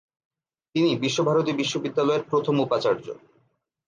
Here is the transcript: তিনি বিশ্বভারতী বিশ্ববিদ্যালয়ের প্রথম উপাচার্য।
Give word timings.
তিনি 0.75 0.89
বিশ্বভারতী 0.95 1.51
বিশ্ববিদ্যালয়ের 1.53 2.23
প্রথম 2.23 2.55
উপাচার্য। 2.59 3.05